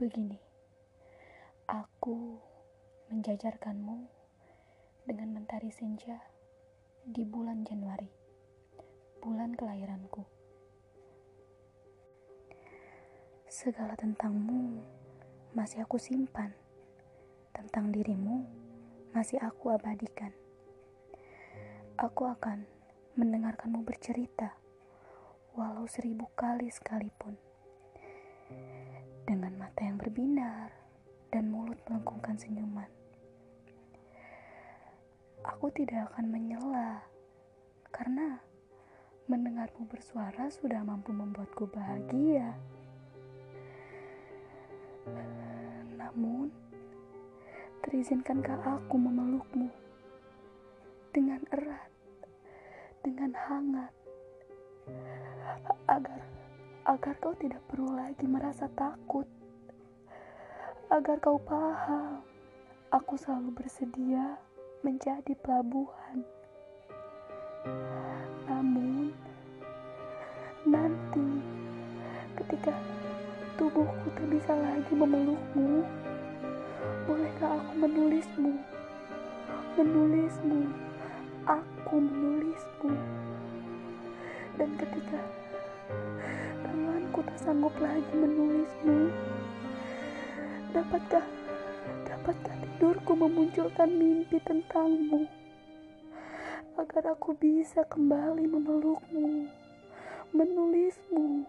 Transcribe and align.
Begini, 0.00 0.40
aku 1.68 2.40
menjajarkanmu 3.12 4.08
dengan 5.04 5.28
mentari 5.36 5.68
senja 5.68 6.16
di 7.04 7.20
bulan 7.28 7.68
Januari, 7.68 8.08
bulan 9.20 9.52
kelahiranku. 9.52 10.24
Segala 13.44 13.92
tentangmu 13.92 14.80
masih 15.52 15.84
aku 15.84 16.00
simpan, 16.00 16.56
tentang 17.52 17.92
dirimu 17.92 18.48
masih 19.12 19.36
aku 19.44 19.68
abadikan. 19.68 20.32
Aku 22.00 22.24
akan 22.24 22.64
mendengarkanmu 23.20 23.84
bercerita, 23.84 24.56
walau 25.52 25.84
seribu 25.84 26.24
kali 26.32 26.72
sekalipun. 26.72 27.49
Berbinar 30.20 30.68
dan 31.32 31.48
mulut 31.48 31.80
melengkungkan 31.88 32.36
senyuman. 32.36 32.84
Aku 35.48 35.72
tidak 35.72 36.12
akan 36.12 36.28
menyela, 36.28 37.08
karena 37.88 38.36
mendengarmu 39.32 39.88
bersuara 39.88 40.52
sudah 40.52 40.84
mampu 40.84 41.16
membuatku 41.16 41.64
bahagia. 41.72 42.52
Namun, 45.96 46.52
terizinkankah 47.80 48.60
aku 48.60 49.00
memelukmu 49.00 49.72
dengan 51.16 51.40
erat, 51.48 51.88
dengan 53.00 53.32
hangat, 53.32 53.92
agar 55.88 56.20
agar 56.84 57.14
kau 57.24 57.32
tidak 57.40 57.64
perlu 57.72 57.96
lagi 57.96 58.28
merasa 58.28 58.68
takut, 58.76 59.24
agar 60.90 61.22
kau 61.22 61.38
paham, 61.38 62.18
aku 62.90 63.14
selalu 63.14 63.54
bersedia 63.62 64.42
menjadi 64.82 65.38
pelabuhan. 65.38 66.26
Namun, 68.50 69.14
nanti 70.66 71.46
ketika 72.42 72.74
tubuhku 73.54 74.02
tak 74.18 74.26
bisa 74.34 74.50
lagi 74.50 74.90
memelukmu, 74.90 75.86
bolehkah 77.06 77.54
aku 77.54 77.72
menulismu? 77.86 78.58
Menulismu, 79.78 80.74
aku 81.46 82.02
menulismu. 82.02 82.98
Dan 84.58 84.74
ketika 84.74 85.22
tanganku 86.66 87.22
tak 87.22 87.38
sanggup 87.38 87.74
lagi 87.78 88.10
menulismu, 88.10 89.14
dapatkah 90.70 91.26
dapatkah 92.06 92.54
tidurku 92.62 93.18
memunculkan 93.18 93.90
mimpi 93.90 94.38
tentangmu? 94.46 95.26
Agar 96.78 97.18
aku 97.18 97.34
bisa 97.34 97.82
kembali 97.90 98.46
memelukmu, 98.46 99.50
menulismu 100.30 101.42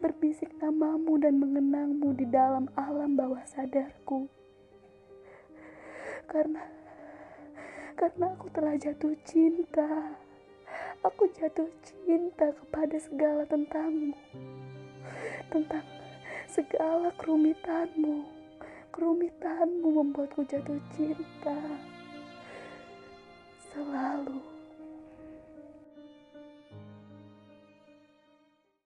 berbisik 0.00 0.50
namamu 0.58 1.20
dan 1.20 1.38
mengenangmu 1.38 2.16
di 2.16 2.24
dalam 2.26 2.66
alam 2.74 3.14
bawah 3.14 3.44
sadarku. 3.44 4.26
Karena 6.26 6.64
karena 7.92 8.32
aku 8.32 8.48
telah 8.50 8.74
jatuh 8.80 9.14
cinta. 9.22 10.16
Aku 11.04 11.28
jatuh 11.36 11.68
cinta 11.84 12.56
kepada 12.56 12.96
segala 12.96 13.44
tentangmu. 13.44 14.16
Tentang 15.52 15.84
segala 16.48 17.14
kerumitanmu. 17.20 18.41
Kerumitanmu 18.92 19.88
membuatku 19.88 20.44
jatuh 20.44 20.76
cinta. 20.92 21.56
Selalu 23.72 24.51